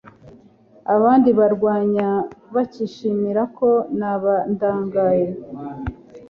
abandi 0.95 1.29
bandwanya 1.39 2.07
bakishimira 2.53 3.41
ko 3.57 3.69
nabandagaye 3.99 5.27